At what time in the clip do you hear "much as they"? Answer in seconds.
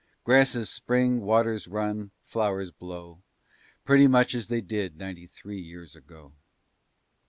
4.07-4.59